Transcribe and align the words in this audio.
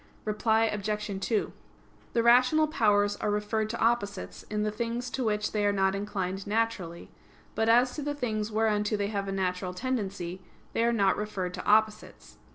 Reply 0.25 0.63
Obj. 0.63 1.11
2: 1.21 1.53
The 2.13 2.23
rational 2.23 2.65
powers 2.65 3.17
are 3.17 3.29
referred 3.29 3.69
to 3.69 3.79
opposites 3.79 4.41
in 4.49 4.63
the 4.63 4.71
things 4.71 5.11
to 5.11 5.23
which 5.23 5.51
they 5.51 5.63
are 5.63 5.71
not 5.71 5.93
inclined 5.93 6.47
naturally; 6.47 7.11
but 7.53 7.69
as 7.69 7.93
to 7.97 8.01
the 8.01 8.15
things 8.15 8.51
whereunto 8.51 8.97
they 8.97 9.09
have 9.09 9.27
a 9.27 9.31
natural 9.31 9.75
tendency, 9.75 10.41
they 10.73 10.83
are 10.83 10.91
not 10.91 11.17
referred 11.17 11.53
to 11.53 11.63
opposites. 11.65 12.39